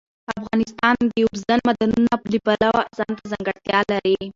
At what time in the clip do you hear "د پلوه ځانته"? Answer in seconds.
2.31-3.23